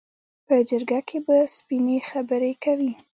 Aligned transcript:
په 0.47 0.55
جرګه 0.69 0.99
کې 1.07 1.19
به 1.25 1.37
سپینې 1.57 1.97
خبرې 2.09 2.53
کوي. 2.63 2.91